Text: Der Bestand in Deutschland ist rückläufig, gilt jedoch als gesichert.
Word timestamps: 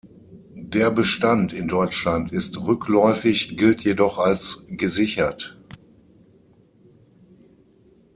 Der 0.55 0.89
Bestand 0.89 1.53
in 1.53 1.67
Deutschland 1.67 2.31
ist 2.31 2.59
rückläufig, 2.59 3.55
gilt 3.55 3.83
jedoch 3.83 4.17
als 4.17 4.63
gesichert. 4.67 5.59